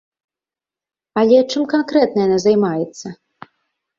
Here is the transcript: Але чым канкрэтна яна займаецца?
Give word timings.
Але 1.23 1.39
чым 1.51 1.67
канкрэтна 1.75 2.19
яна 2.27 2.39
займаецца? 2.45 3.07